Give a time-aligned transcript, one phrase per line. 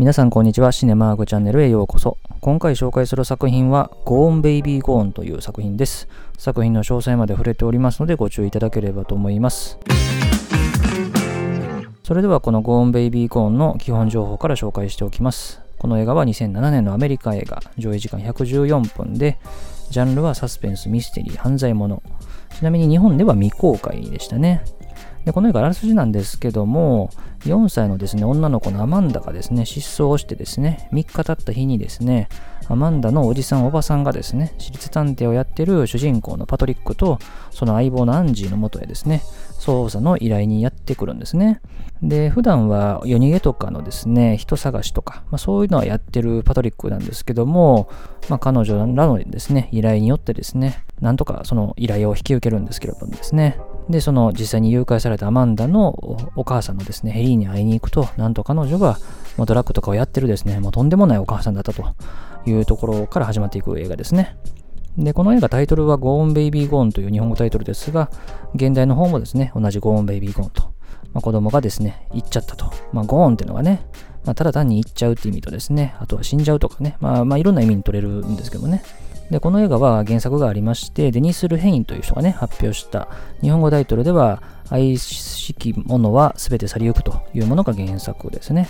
[0.00, 0.72] 皆さんこんにちは。
[0.72, 2.16] シネマーグチャンネルへようこそ。
[2.40, 6.08] 今回紹介する作品は Gone Baby Gone という作品です。
[6.38, 9.78] 作品の詳細まで触れておりますのでご注意いただければと思います。
[12.02, 15.60] それではこの Gone Baby Gone の基本情報から紹介しておきます。
[15.76, 19.38] この映画は2007年のアメリカ映画、上映時間114分で、
[19.90, 22.00] ジャンルはサスペンス、ミステリー、犯罪者。
[22.56, 24.64] ちなみに日本では未公開でしたね。
[25.30, 27.10] で、この映画あらすじなんですけども、
[27.44, 32.28] 4歳のですね、女の子のアマンダがですね、失踪をしてですね、3日経った日にですね、
[32.68, 37.20] アマンダのおじさん、おばさんがですね、私立探偵をやってる主人公のパトリックと、
[37.52, 39.22] その相棒のアンジーのもとへですね、
[39.60, 41.60] 捜査の依頼にやってくるんですね。
[42.02, 47.88] で、普段は夜逃げとかのですね、人探しとか、まあ、そういうのはやってるパトリックなんですけども、
[48.28, 55.88] まあ、彼女らのですね、依頼によってですね、なんとかその依頼を引き受けるんですけれどもですね、で、その実際に誘拐されたアマンダの
[56.36, 58.98] お母さんのですね、ヘリーに会いに行くと、なんと彼女が
[59.36, 61.84] もうドラッグとかをやってるですね、もうとんでもないお母さんだったと
[62.46, 64.36] いうところから始まっていく映画ですね。
[64.96, 68.10] で、この映画タイトルは Go on Baby Go On という日本語タイトルですが、
[68.54, 70.62] 現代の方もですね、同じ Go on Baby Go On と、
[71.12, 72.72] まあ、子供がですね、行っちゃったと。
[72.92, 73.86] まあ、ゴーンっていうのがね、
[74.24, 78.82] まあ、ただ単に行っちゃうっていう意味とですね、あとは死んじゃうとかね、まあ、まあ、いろんな意味に取れるんですけどね、
[79.30, 83.08] で、この映画は原作がありまして、デニス・ルヘインという人がね、発表した
[83.40, 88.68] 日本語タイトルでは、愛しきものは全て去りゆくというものが原作ですね。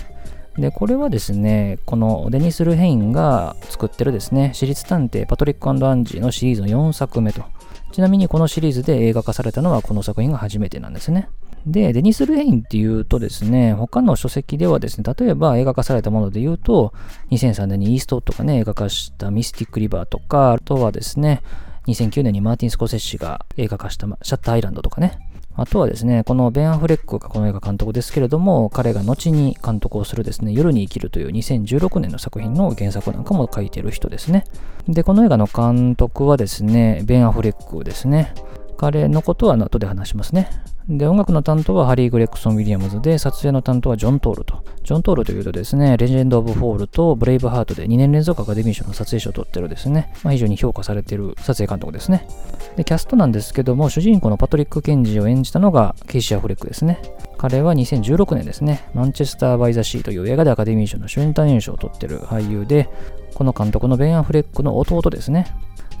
[0.57, 7.43] で、これはですね、このデニス・ルヘインが作ってるですね、私立探偵パトリック＆アンジーのシリーズの4作目と。
[7.91, 11.29] ちなみにこのシリーズで映画化されたのはこの作品が初めてなんですね。
[11.65, 16.93] で、デニス・ルヘインっていうとですね、他の書籍ではですね、例えば映画化されたもので言うと、
[17.31, 21.41] 2003年にイーストウッドがね、映画化したミスティック・リバーとか、あとはですね、
[21.87, 25.19] 2009年にマーティン・スコセッシが映画化したシャッターアイランドとかね、
[25.55, 34.45] あとはですね、このベン・アフレックがこの映画監督ですけれども、彼が後に監督をするですね、夜に生きるという2016年の作品の原作なんかも書いてる人ですね。
[34.87, 38.33] で、この映画の監督はですね、ベン・アフレックですね。
[38.81, 40.49] 彼のことは後で話しますね。
[40.89, 44.63] で、音楽の担当はハリー・グレックソン・ウィリアムズで、撮影の担当はジョン・トールと。
[44.83, 52.27] ジョン・トールというとですね、レジェンド・オブ・フォールとブレイブ・ハートで2年連続アカデミー賞の撮影賞を取ってるですね、まあ、非常に評価されている撮影監督ですね。
[52.75, 56.99] で、キャストなんですけども、主人公のパトリック・ケンジを演じたのがケイシア・フレックですね。
[57.37, 62.89] 彼は2016年ですね、マンチェスター・バイ・ザ・シーという映画でアカデミー賞の主演男優賞を取ってる俳優で、
[63.35, 65.45] この監督のベン・アフレックの弟ですね。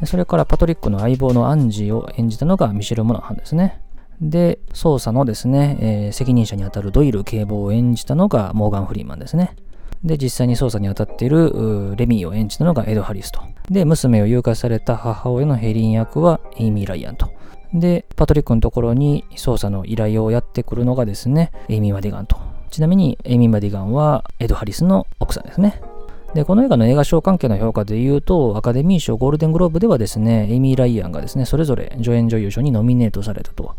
[0.05, 3.81] それからパトリックの相棒のアンジーを演じたのがミシェル・モナハンですね。
[4.21, 9.55] で、捜査のですね、えー、責任者にあたるドイル警棒を演じたのがモーガン・フリーマンですね。
[10.03, 13.41] で、実際に捜査に当たっているレミーを演じたのがエド・ハリスと。
[13.69, 17.29] で、娘を誘拐された母親のヘリン役はエイミー・ライアンと。
[17.73, 22.37] で、パトリックのところに捜査の依頼をやってくるのがですね、エイミー・マディガンと。
[22.69, 25.81] ちなみに、エイミー・マディガンはエド・ハリスの奥さんですね。
[26.33, 33.75] で、この映画の映画賞関係の評価で言うと、アカデミー賞ゴールデングローブではですね、エミー・ライアンがですね、それぞれ助演女優賞にノミネートされたと。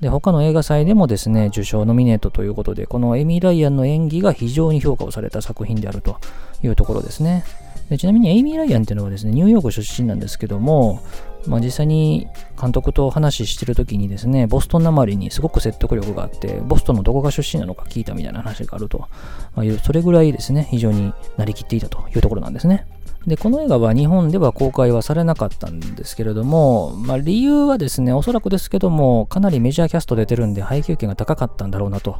[0.00, 6.16] で、他の映画祭でもですね、受賞ノミネートということで、このエミー・ライアンの演技が非常に評価をされた作品であると
[6.64, 7.44] いうところですね。
[7.92, 11.02] でちなみにエイミー・ライアンっていうのはですね、ニューヨーク出身なんですけども、
[11.46, 12.26] まあ、実際に
[12.58, 19.08] 監督と話してる時にですね、ボストンなまりにすごく説得力があって、ボストンのどこが出身なのか聞いたみたいな話があると、
[19.54, 22.86] まあ、それぐらいですね、非常になりきっていたというところなんですね。
[23.26, 32.16] で、この映画は日本では公開はされなかったんですけれども、まあ、理由はですね、おそらくですけども、かなりメジャーキャスト出てるんで配給権が高かったんだろうなと。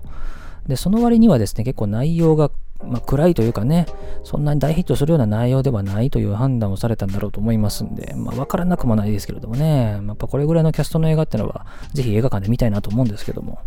[0.67, 2.51] で、その割にはですね、結構内容が
[2.87, 3.87] まあ、暗いというかね、
[4.25, 13.59] そんなに大ヒットするような内容ではないという判断をされたんだろうと思いますんで、まあ、わからなくもないですけれどもね、やっぱこれぐらいのキャストの映画ってのは、ぜひ映画館で見たいなと思うんですけども。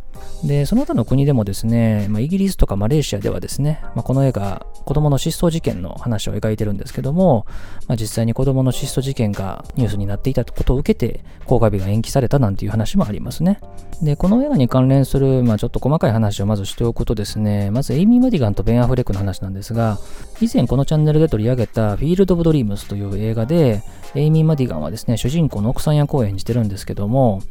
[0.44, 7.46] で、その他の国でもですね、まあ、イギリスとかマレーシアではですね、まあ、この映画、子供の失踪事件の話を描いてるんですけども、
[7.88, 13.60] まあ、実際に子供の失踪事件がニュースになっていたことを受けて、公開日が延期されたなんていう話もありますね。
[14.02, 20.00] で、この映画に関連する、まあ、ちょっと細かい話をまずしておくとですね、まずエイミー・マディガンとベン・アフレクの話なんですが、
[20.42, 23.84] 以前このチャンネルで取り上げたフィールド・オブ・ドリームスという映画で、
[24.16, 27.42] エイミー・マディガンはですね、主人公の奥さん役を演じてるんですけども、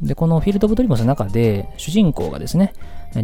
[0.00, 2.72] で、このフィールド・オブ・ドリームスの中で、主人公がですね、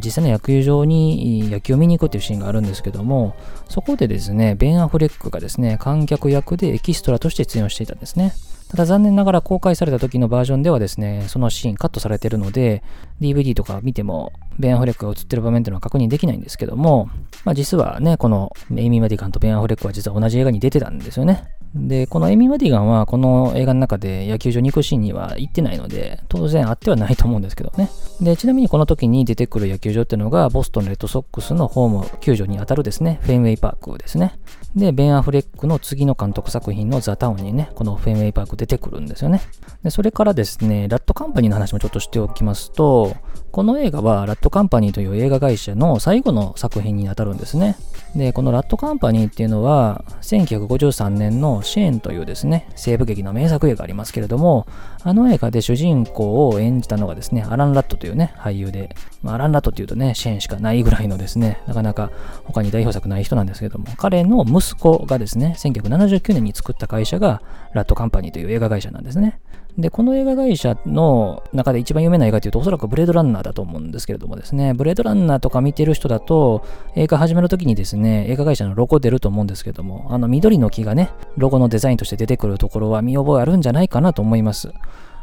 [0.04, 3.34] 実際の野球場に野球を見に行くっていうシーンがあるんですけども、
[3.68, 8.32] そこでですね、ベン・アフレックがですね、観客役でエキストラとして出演をしていたんですね。
[8.76, 12.82] ただ残念ながら公開された時のバージョンではですね、そのシーンカットされてるので、
[13.22, 17.08] DVD とか見ても、ベン・アフレックが映ってる場面っていうのは確認できないんですけども、
[17.46, 21.44] まあ実はね、このエイミー・マディカンとベン・アフレックは実は同じ映画に出てたんですよね。
[21.74, 27.90] で、このエミ・マディガンはこの映画の中で野球場に行くシーンには行ってないので、当然あってはないと思うんですけどね。
[28.20, 34.38] で、ちなみにこの時に出てくる野球場っていうのが、ボストンレッドソックスのホーム球場にあたるですね、フェンウェイパークですね。
[34.74, 39.40] で、ベン・アフレックの次の監督作品のザ・タウンにね、このフェンウェイパーク出てくるんですよね。
[39.82, 43.14] で、それからですね、ラットカンパニーの話もちょっとしておきますと、
[43.56, 47.76] この映画はラットカンパニーという映画会社の最後の作品にあたるんですね。
[48.14, 54.66] で、このラットカンパニーっていうのは、1953年のシェーンというですね、西部劇の名作映画ありますけれども、
[55.02, 62.10] あの映画で主人公を演じたのがですね、アラン・ラットというね、俳優で、まあ、アラン・ラットっていうとね、シェーンしかないぐらいのですね、なかなか
[62.44, 67.40] 他に代表作ない人なんですけども、彼の息子がですね、1979年に作った会社が、
[67.72, 69.40] ラットカンパニーという映画会社なんですね。
[69.78, 76.64] で、この映画会社の中で一番有名な映画というと、おそらくブレードランナーだと思うんですけれどもですね、ブレードランナーとか見てる人だと、
[76.94, 84.72] 映画始めるときにですね、映画会社のロゴ出ると思うんですけども、あの緑の木がね、ロゴのデザインとして出てくるところは見覚えあるんじゃないかなと思います。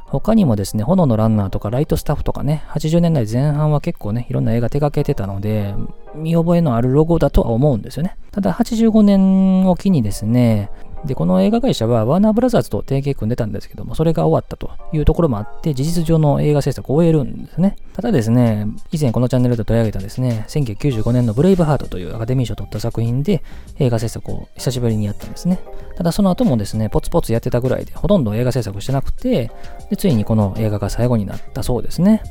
[0.05, 5.73] 他にもですね、炎のランナーとかライトスタッフとかね、80年代前半は結構ね、いろんな映画手掛けてたので、
[6.13, 8.15] 見覚えのあるロゴだとは思うんですよね。
[8.31, 10.69] ただ85年を機にですね、
[11.05, 17.75] で、この映画会社はワーナーブラザーズと提携組んでたんですけども、それが終わったというところもあって、事実上の映画制作を終えるんですね。
[17.93, 23.43] ただですね、以前このチャンネルで取り上げたですね、1995年のブレイブハートというアカデミー賞を取った作品で
[23.79, 25.59] 映画制作を久しぶりにやったんですね。
[25.95, 29.51] ただその後もですね、ポツポツやってたぐらいで、ほとんど映画制作してなくて、
[29.89, 32.23] で、ついにこの映画が最後になったそうですね。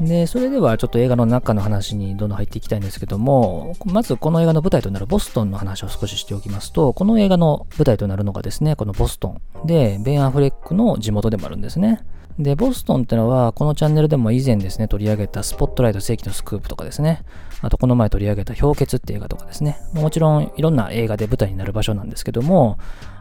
[0.00, 9.66] で、それではちょっと映画の中の話にどんどん入っていきたいんですけども、まずこの映画の舞台となるボストンの話を少ししておきますと、この映画の舞台となるのがですね、このボストン。
[9.66, 12.00] で、ベン・アフレックの地元でもあるんですね。
[12.38, 17.22] で、ボストンってのは、このチャンネルでも以前ですね、取り上げたスポットライト世紀のスクープとかですね、
[17.60, 22.78] あとこの前取り上げた氷結って映画とかですね、もちろんいろんな映画で舞台になる場所なんですけども、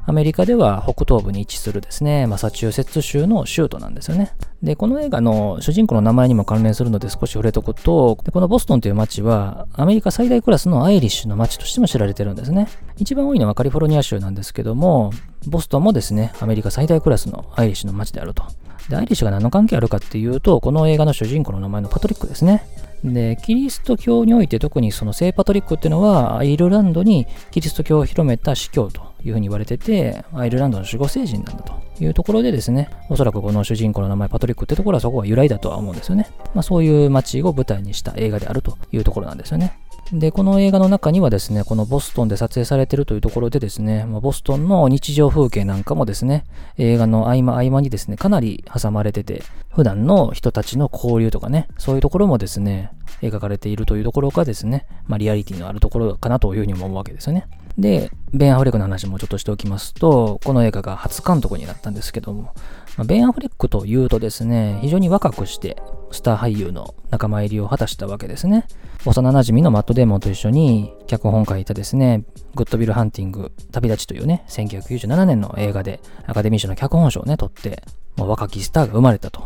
[0.09, 4.33] アメリカでは北東部に位置するですね、マサチューセッツ州の州都なんですよね。
[4.63, 12.69] で、この映画の主人公の名前にも関連するので少し触れとくと、このボストンという街はアメリカ最大クラスのアイリッシュの街としても知られてるんですね。
[12.97, 15.11] 一番多いのはカリフォルニア州なんですけども、
[15.45, 18.41] ボストンもですね、アメリカ最大クラスのアイリッシュの街であると。
[18.89, 22.65] で、アイリッシュが何の関係あるかっていうと、この映画の主人公の名前のパトリックですね。
[23.03, 31.73] で、キリスト教において特にその聖パトリックっていうのはアイルランドにキリスト教を広めた司教というふうに言われてて、アイルランドの守護聖人なんだと
[32.03, 36.29] いうところでですね、おそらくこの主人公の名前パトリックってところはそこは由来だとは思うんですよね。
[36.53, 39.77] まあそういう街を舞台にした映画であるというところなんですよね。
[40.11, 46.45] で、この映画の中にはですね、このボストンで撮影されているというところでですね、ボストンの日常風景なんかもですね、
[46.77, 52.91] 映画の合間合間にですね、かなり挟まれてて、普段の人たちの交流とかね、そういうところもですね、
[53.21, 57.45] 描かれているというところがですね、まあリアリティのあるところかなというふうに思うわけですよね。
[57.77, 62.53] で、ベン・アフレックの話もちょっとしておきますと、この映画が初監督になったんですけども、
[62.97, 65.77] まあ、ベン・アフレックというとですね、非常に若くして
[66.11, 68.65] スター俳優の仲間入りを果たしたわけですね。
[69.05, 72.23] 幼馴染のマット・デーモンと一緒に脚本書いたですね、
[72.55, 77.83] グッドビル・ハンティング、旅立ちというね、1997年の映画でアカデミー賞の脚本賞をね、取って、
[78.17, 79.43] もう若きスターが生まれたと。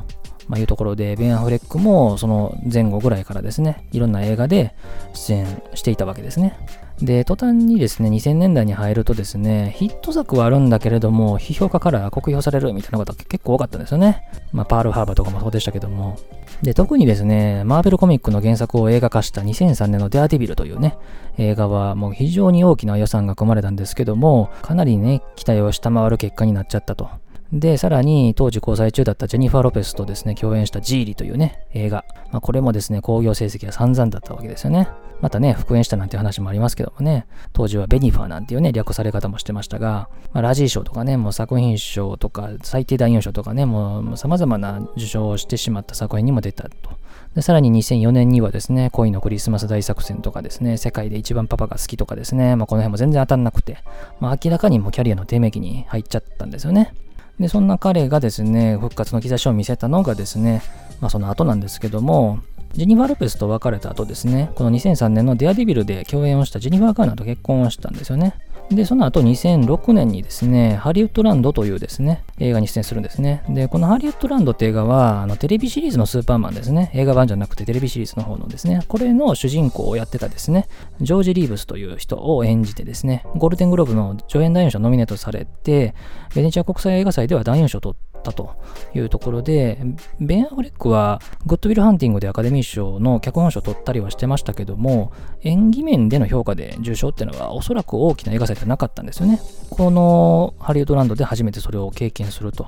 [0.48, 4.74] まあ、いうところで、ベン・アフレックもその前後ぐらいからですね、いろんな映画で
[5.14, 6.58] 出演していたわけですね。
[7.02, 14.24] で、途端にですね、2000年代に入るとですね、ヒット作はあるんだけれども、批評家から酷評されるみたいなことが結構多かったんですよね。
[14.52, 16.18] まあ、パールハーバーとかもそうでしたけども。
[16.62, 20.98] で、特にですね、マーベルコミックの原作を映画化した2003年のデアデビルというね、
[21.38, 27.10] 映画はもう非常に大きな予算が組まれたんですけども、かなりね、期待を下回る結果になっちゃったと。
[27.54, 32.04] で、さらに当時交際中だったジェニファー・ロペスとですね、共演したジーリというね、映画。
[32.32, 34.90] まあ、これもですね、興行成績が散々だったわけですよね。
[35.22, 46.90] またね、復縁したなんて話もありますけどもね、当時はベニファーなんていうね、略され方もしてましたが、まあ、ラジー賞とかね、もう作品賞とか、最低男優賞とかね、もう様々な受賞をしてしまった作品にも出たと。
[47.36, 53.78] で、さらに2004年にはですね、恋のクリスマス大作戦とかですね、世界で一番パパが好きとかですね、まあ、この辺も全然当たんなくて、
[54.20, 56.92] まあ、明らかにもうキャリアの低迷期に入っちゃったんですよね。
[57.40, 60.62] で、そんな彼がですね、復活の兆しを見せたのがですね、
[61.02, 62.40] まあその後なんですけども、
[62.74, 68.34] ジェニファー・ロペスと別れた後ですね、この2003年のデアデビルで共演をしたジェニファー・ガーナーと結婚をしたんですよね。
[68.76, 73.44] で、その後2006年にですね、ハリウッドランドというですね、映画に出演するんですね。
[73.50, 76.92] で、このハリウッドランドって映画は、あのテレビシリーズのスーパーマンですね。
[76.94, 80.68] 映画版じゃなくてテレビシリーズの方のですね、これの主人公をやってたですね、
[81.02, 85.94] ジョージ・リーブスという人を演じてですね、ゴールデングローブの助演男優賞ノミネートされて、
[86.36, 88.56] ベネチア国際映画祭では男優賞を取っったと
[88.96, 89.78] いうところで、
[90.20, 95.12] ベン・アフレックはグッドウィル・ハンティングでアカデミー賞の脚本賞を取ったりはしてましたけども、
[95.44, 99.40] 演技面での評価で受賞っていうのはおそらく大きな映画祭ではなかったんですよね。
[99.70, 102.68] このハリウッドランドで初めてそれを経験すると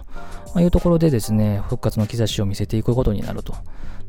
[0.60, 3.56] いうところでですね、復活の兆しを見せていくことになると。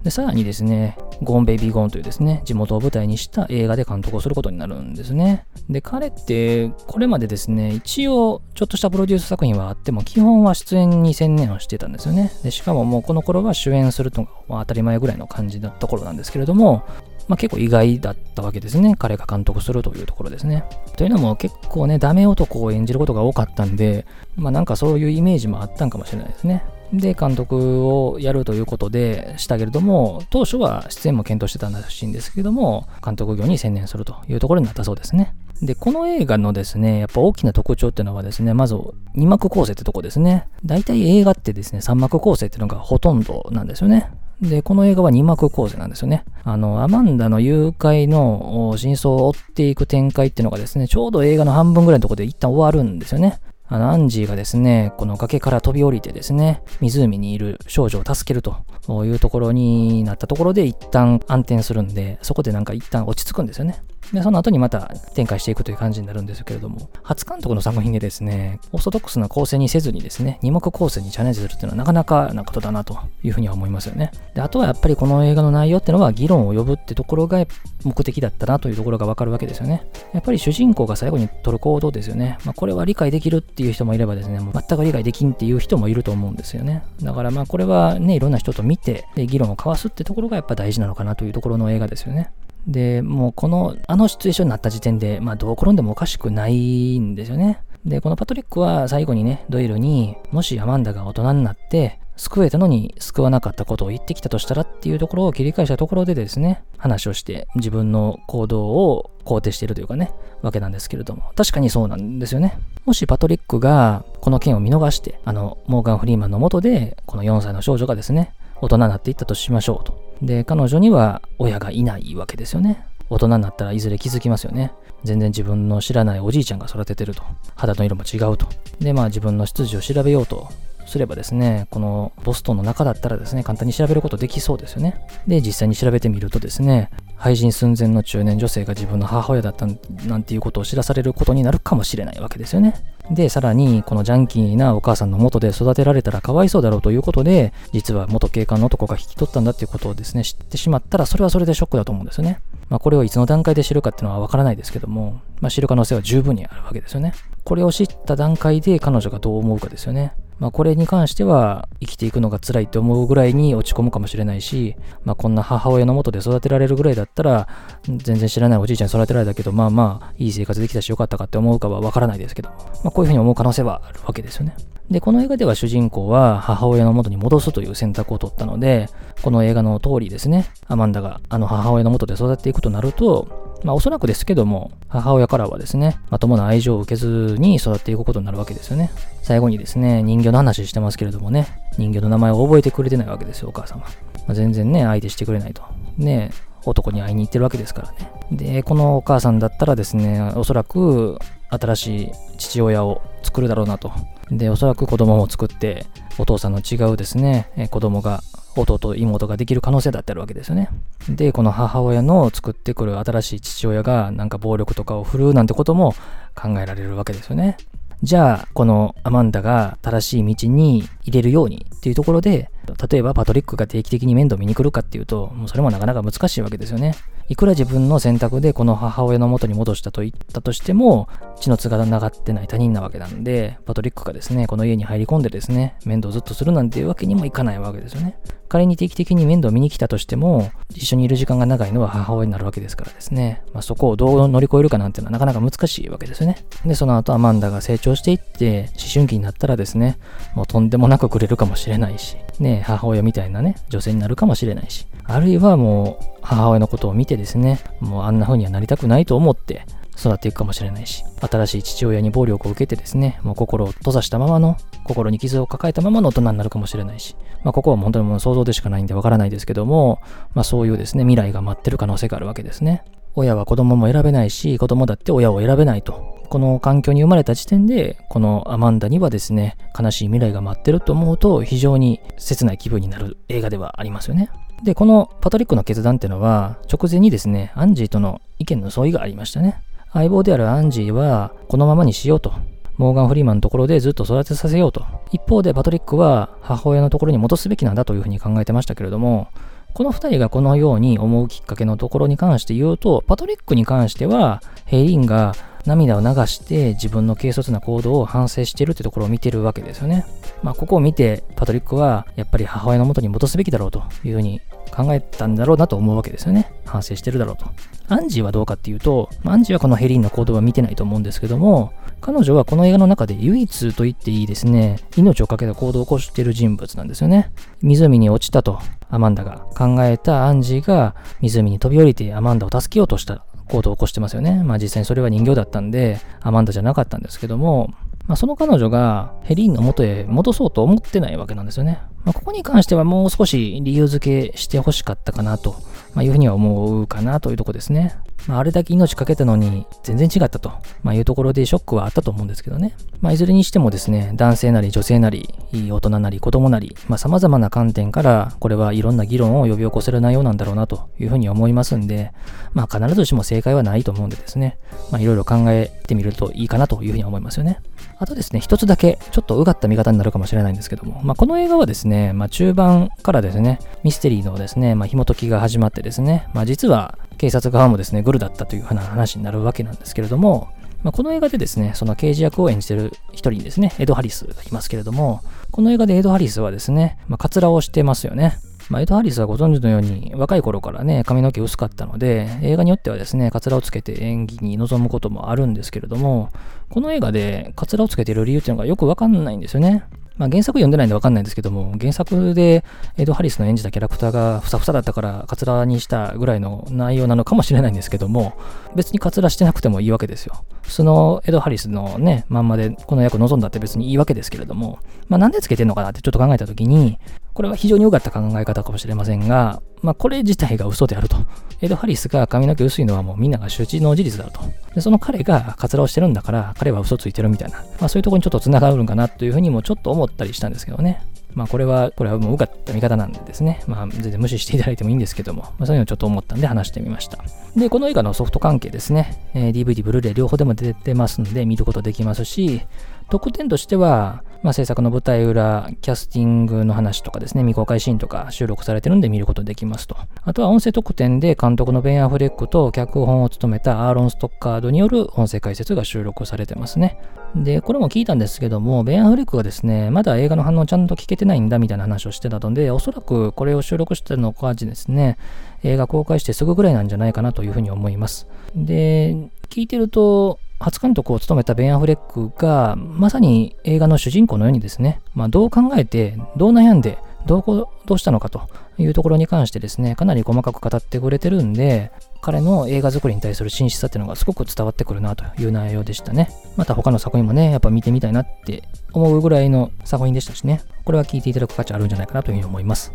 [0.07, 5.47] で、さらにですね、ゴーンベイビーゴーンというですね、地元を舞台にした映画で監督をすることになるんですね。
[5.69, 12.31] で、彼って、これまでですね、一応、ちょっとしたプロデュース作品はあっても、基本は出演に専念をしてたんですよね。
[12.45, 16.85] で、しかももうこの頃は主演するのが当たり前ぐらいの感じだった頃なんですけれども、
[17.27, 18.95] まあ、結構意外だったわけですね。
[18.97, 20.63] 彼が監督するというところですね。
[20.97, 26.63] というのも結構ね、ダメ男を演じることが多かったんで、まあなんかそういうイメージもあったんかもしれないですね。
[26.93, 35.35] で、監督をやるということでしたけれども、当初は出演も検討してたらしいんですけども、監督業に専念するというところになったそうですね。
[35.63, 40.49] で、この映画のですね、やっぱ大きな特徴っていうのはですね、まず2幕構成ってとこですね。
[40.65, 44.11] 大体映画ってですね、3幕構成っていうのがほとんどなんですよね。
[44.41, 46.25] で、この映画は2幕構成なんですよね。
[46.45, 53.41] あの、アマンダの誘拐の真相を追っていく展開っていうのがですね、ちょうど映画の半分ぐらいのところで一旦終わるんですよね。
[53.69, 58.57] あの、アンジーがですね、この崖から飛び降りてですね、湖にいる少女を助けると
[59.05, 63.83] いうところになったところで一旦暗転するんで、そこでなんか一旦落ち着くんですよね。
[64.13, 74.13] で、その後にまた展開していくという感じになるんですけれども、初監督の作品でですね、オーソドックスな構成にせずにですね、二目構成にチャレンジするっていうのはなかなかなことだなというふうには思いますよね。
[74.35, 77.45] で、あとはやっぱりこの映画の内容っていうのは議論を呼ぶってところが
[77.85, 79.87] 目的だったなというところがわかるわけですよね。
[80.13, 82.39] やっぱり主人公が最後に取る行動ですよね。
[82.45, 86.83] まあ、これは理解できるっていう人もいればですね、もう全く理解できんっていう人もいると思うんですよね。
[87.03, 92.31] だからまあこれはね、いろんな人と見て、議論を交わすってところがやっぱ大事なのかなというところの映画ですよね。
[92.67, 97.61] で、もうこの、あのシチュエーションになった時点で、まあどう転んでもおかしくないんですよね。
[97.85, 112.59] で、このパトリックは最後にね、ドイルに、もしアマンダが大人になって、救えたのに救わなかったことを言ってきたとしたらっていうところを切り返したところでですね、話をして自分の行動を肯定しているというかね、わけなんですけれども、確かにそうなんですよね。
[112.87, 120.07] もしパトリックがこの件を見逃して、あの、モーガン・フリーマンのもとで、この4歳の少女がですね、大人になっていったとしましょうと。
[120.23, 122.85] で、彼女には親がいないわけですよね。
[123.09, 124.73] 大人になったらいずれ気づきますよね。
[125.05, 127.23] 全然自分の知らないおじいちゃんが育ててると。
[127.55, 128.47] 肌の色も違うと。
[128.81, 130.49] で、まあ自分の出自を調べようと
[130.87, 135.07] すればですね、このボストンの中だったらですね、簡単に調べることできそうですよね。
[135.27, 139.67] で、実際に調べてみるとですね、廃人寸前の中年女性が自分の母親だった
[140.07, 142.75] なんていうことを知らされることになるかもしれないわけですよね。
[143.11, 152.41] で、さらに、このジャンキーなお母さんの元で育てられたらかわいそうだろうということで、実は元警官の男が引き取ったんだっていうことをですね、知ってしまったら、それはそれでショックだと思うんですよね。
[152.69, 157.15] まあ、これをいつの段階で知るかっていうのはわからないですけども、まあ、知る可能性は十分にあるわけですよね。
[157.45, 160.15] これを知った段階で彼女がどう思うかですよね。
[160.39, 167.49] まあ、これに関しては生きていくのが辛いって思うぐらいに落ち込むかもしれないし、まあ、こんな母親のもとで育てられるぐらいだったら、
[167.85, 172.57] 全然知らないおじいちゃんに育てられたけど、まあまあ、いい生活できたしよかったかって思うかはわからないですけど、ま
[172.89, 174.55] あ、こういうふうに思う可能性はあるわけですよね。
[174.91, 178.89] で、この映画では主人公は母親の元に戻すという選択を取ったので、
[179.23, 188.91] この映画の通りですね、アマンダがあの母親の元で育っていくとなると、まあおそらくですけども、母親からはですね、まともな愛情を受けずに育っていくことになるわけですよね。
[189.23, 191.49] 最後にですね、人形の話してますけれどもね、
[191.79, 193.81] 人形の名前を覚えてくれてないわけですよ、お母様。
[193.81, 195.63] まあ、全然ね、相手してくれないと。
[195.97, 196.31] ね、
[196.65, 198.11] 男に会いに行ってるわけですからね。
[198.31, 203.93] で、このお母さんだったらですね、おそらく新しい父親を作るだろうなと。
[204.31, 205.87] で、おそらく子供も作って、
[206.19, 208.23] お父さんの違うですね、子供が、
[208.63, 210.71] 弟、妹ができる可能性だってあるわけですよね。
[211.09, 215.95] で、この母親の作ってくる新しい父親がなんか暴力とかを振るうなんてことも
[216.35, 217.57] 考えられるわけですよね。
[218.03, 226.95] じゃあ、このアマンダが正しい道に入れるようにっていうところで、例えばパトリックが定期的に面倒見に来るかっていうと、もうそれもなかなか難しいわけですよね。
[227.29, 231.09] いくら自分の選択でこの母親の元に戻したと言ったとしても、
[231.41, 238.17] 血の血が流ってない他人なわけなんで、パトリックがですね、この家に入り込んでですね、面倒ずっとするなんていうわけにもいかないわけですよね。
[238.49, 243.43] 仮に定期的に面倒見に来たとしても、一緒にいる時間が長いのは母親になるわけですからですね。
[243.53, 246.47] まあ、そこをどう乗り越えるかなんていうのはなかなか難しいわけですよね。
[246.65, 249.99] で、その後アマンダが成長していって、思春期になったらですね、
[250.35, 259.67] もうとんでもなくくれるかもしれないし、ね、母親みたいなね、女性になるかもしれないし、あるいはもう母親のことを見てですね、もうあんな風にはなりたくないと思って
[259.99, 270.01] 育っていくかもしれないし、新しい父親に暴力を受けてですね、もう心を閉ざしたままの、心に傷を抱えたままの大人になるかもしれないし、まあここは本当にもう想像でしかないんでわからないですけども、
[270.35, 272.85] まあそういうですね、未来が待ってる可能性があるわけですね。
[273.17, 276.15] 親は子供も選べないし、子供だって親を選べないと。
[276.29, 284.31] この環境に生まれた時点で、このアマンダにはですね、悲しい未来が待ってると思うと、非常に切ない気分になる映画ではありますよね。
[284.63, 289.63] で、このパトリックの決断っていうのは、直前にですね、アンジーとの意見の相違がありましたね。
[289.93, 292.33] 相棒であるアンジーは、このままにしようと。
[292.77, 294.85] モーガン・フリーマンのところでずっと育てさせようと。
[295.11, 299.29] 一方でパトリックは母親のところに戻すべきなんだというふうに考えてましたけれども、
[299.77, 305.35] この2人がこのように思うきっかけのところに関して言うと、パトリックに関しては、ヘイリンが
[305.67, 310.07] 涙を流して自分の軽率な行動を反省してるってところを見てるわけですよね。
[310.43, 314.41] まあ、ここを見て、パトリックはやっぱり母親の元に戻すべきだろうというふうに
[314.71, 316.53] 考えたんだろうなと思うわけですよね。
[316.65, 317.47] 反省してるだろうと。
[317.89, 327.33] アンジーはどうかっていうと、アンジーはこのヘリンの行動は見てないと思うんですけども、彼女はこの映画の中で唯一と言っていいですね、命を懸けた行動を起こしている人物なんですよね。
[327.63, 328.59] 湖に落ちたと
[328.91, 334.43] アマンダが考えたアンジーが湖に飛び降りてアマンダを助けようとした行動を起こしてますよね。
[334.45, 337.71] まあ実際にそれは人形だったんで、アマンダじゃなかったんですけども、
[338.07, 341.81] まあ、その彼女がヘリンの元へ戻そうと思ってないわけなんですよね。
[342.07, 345.57] まあ、ここに関してはもう少し理由付けしてほしかったかなと、
[345.93, 347.97] ま、いうふうには思うかなというとこですね。
[348.29, 352.75] まあ、あれだけ命かけたのに全然違ったと、ま、いうところでショックはあったと思うんですけどね。
[353.01, 362.13] まあ、いずれにしてもですね、男性なり女性なり、大人なり子供なり、まあ、様々な観点から、これはいろんな議論を呼び起こせる内容なんだろうなというふうに思いますんで、
[362.53, 364.59] まあ、必ずしも正解はないと思うんでですね、
[364.91, 367.61] まあ、いろいろ考えてみるといいかなというふうに思いますよね。
[367.99, 380.49] あとですね、一つだけ、ちょっとうがった見方になるかもしれないんですけども、まあ、この映画はですね、まあ、中盤からですね、ミステリーのですね、まあ、紐解きが始まってですね、まあ、実は警察側もですね、グルだったという話になるわけなんですけれども、
[380.83, 388.39] まあ、この映画でですね、その刑事役を演じてる一人にですね、エド・ハリスがいますけれども、この映画でエド・ハリスはですね、まあ、カツラをしてますよね。
[388.69, 396.31] まあ、エド・ハリスはご存知のように若い頃からね、髪の毛薄かったので、映画によってはですね、カツラをつけて演技に臨むこともあるんですけれども、
[396.69, 399.85] この映画でカツラをつけてる理由っていうのがよくわかんないんですよね。
[400.17, 402.65] まあ、原作読んでないんでわかんないんですけども、原作で
[402.97, 408.35] エド・ハリスの演じたキャラクターがふさふさだったからカツラにしたぐらいの内容なのかもしれないんですけども、
[408.75, 410.45] 別にカツラしてなくてもいいわけですよ。
[410.63, 416.99] そのエド・ハリスのね、まんまでこの役望んだって別にいいわけですけれども、まあ、なんでつけてんのかなってちょっと考えたときに、
[417.35, 421.17] これは非常に良かった考え方かもしれませんが、まあ、これ自体が嘘であると。
[421.63, 424.41] エド・ハリスが髪の毛薄いのはもうみんなが周知の事実だと。
[424.75, 427.59] で、その彼がカツラをしてるんだから、彼は嘘ついてるみたいな。
[427.81, 431.03] まあ、そういうとこにちょっと繋がるんかなというふうにもちょっと思ったりしたんですけどね。
[431.37, 433.63] まあこれは、これはもううかった見方なんでですね。
[433.67, 437.19] まあ全然無視していただいてもいいんですけども、まあそういうのをちょっと思ったんで話してみました。
[437.55, 439.23] で、この映画のソフト関係ですね。
[439.35, 442.63] えー、DVD、ブルーレイ両方でも出てますんで見ることできますし、
[443.09, 449.97] 特典としては、まあ、制作の舞台裏、キャスティングの話とかですね、未公開シーンとか収録されてるんで見ることできますと。
[450.23, 456.99] あとは音声特典で監督のベン・アフレックと脚本を務めたアーロン・ストッカードによる音声解説が収録されてますね。
[457.35, 465.19] で、これも聞いたんですけども、ベン・アフレックがですね、まだ映画の反応ちゃんと聞けてないんだみたいな話をしてたので、おそらくこれを収録してるのかですね、
[465.63, 468.27] 映画公開してすぐぐらいなんじゃないかなというふうに思います。
[468.55, 469.17] で、
[469.51, 481.91] 聞いてると、初監督を務めたベン・アフレックが、まさに映画の主人公のようにですね、まあ、どう考えて、どう悩んで、どうこ、どうしたのかというところに関してですね、かなり細かく語ってくれてるんで、
[482.23, 486.31] 彼の映画作りに対する真摯さっていうのがすごく伝わってくるなという内容でしたね。
[486.57, 492.93] また他の作品もね、やっぱ見てみたいなって思うぐらいの作品でしたしね、これは聞いていただく価値あるんじゃないかなというふうに思います。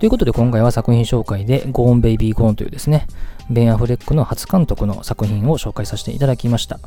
[0.00, 3.06] ということで今回は作品紹介で Go On Baby Gone というですね、
[3.50, 6.78] ベン・アフレックの初監督の作品を紹介させていただきました。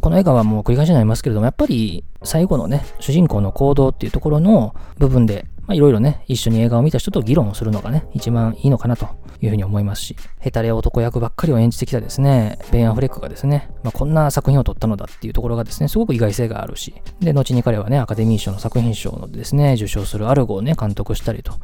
[0.00, 9.08] この映画はもう繰り返しになりますけれども、やっぱり最後のね、主人公の行動っていうところの部分で、いろいろね、一緒に映画を見た人と議論をするのがね、一番いいのかなと
[9.42, 21.54] いうふうに思いますし、ヘタレ男役ばっかりを演じてきたですね、ベン・アフレックがですね、まあ、こんな作品を撮ったのだっていうところがですね、すごく意外性があるし、で、後に彼はね、アカデミー賞の作品賞のですね、受賞するアルゴをね、監督したりと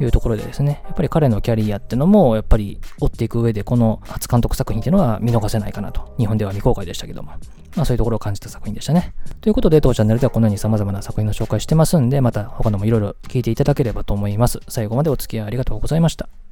[0.00, 6.14] いうところでですね、やっぱり彼のキャリアってのも、やっぱり追っていく上で、この初監督作品っていうのは見逃せないかなと。
[6.18, 7.32] 日本では未公開でしたけども。
[7.76, 9.14] まあそういうところを感じた作品でしたね。
[9.40, 14.60] ということで、当チャンネルではこのように様々な作品の紹介してますんで、また他のもいろいろ聞いていただければと思います。
[14.68, 16.45] 最後までお付き合いありがとうございました。